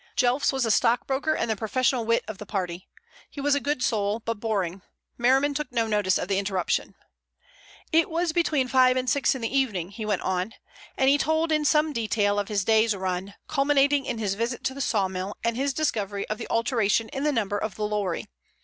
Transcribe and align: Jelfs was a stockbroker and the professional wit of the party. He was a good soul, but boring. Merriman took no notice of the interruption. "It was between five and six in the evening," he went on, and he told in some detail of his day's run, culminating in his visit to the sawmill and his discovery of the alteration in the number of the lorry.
Jelfs 0.15 0.51
was 0.51 0.65
a 0.65 0.71
stockbroker 0.71 1.35
and 1.35 1.47
the 1.47 1.55
professional 1.55 2.05
wit 2.05 2.23
of 2.27 2.39
the 2.39 2.45
party. 2.47 2.89
He 3.29 3.39
was 3.39 3.53
a 3.53 3.59
good 3.59 3.83
soul, 3.83 4.19
but 4.19 4.39
boring. 4.39 4.81
Merriman 5.15 5.53
took 5.53 5.71
no 5.71 5.85
notice 5.85 6.17
of 6.17 6.27
the 6.27 6.39
interruption. 6.39 6.95
"It 7.91 8.09
was 8.09 8.31
between 8.33 8.67
five 8.67 8.97
and 8.97 9.07
six 9.07 9.35
in 9.35 9.41
the 9.43 9.55
evening," 9.55 9.91
he 9.91 10.03
went 10.03 10.23
on, 10.23 10.55
and 10.97 11.07
he 11.07 11.19
told 11.19 11.51
in 11.51 11.65
some 11.65 11.93
detail 11.93 12.39
of 12.39 12.47
his 12.47 12.65
day's 12.65 12.95
run, 12.95 13.35
culminating 13.47 14.05
in 14.05 14.17
his 14.17 14.33
visit 14.33 14.63
to 14.63 14.73
the 14.73 14.81
sawmill 14.81 15.37
and 15.43 15.55
his 15.55 15.71
discovery 15.71 16.27
of 16.29 16.39
the 16.39 16.47
alteration 16.49 17.07
in 17.09 17.23
the 17.23 17.31
number 17.31 17.59
of 17.59 17.75
the 17.75 17.85
lorry. 17.85 18.25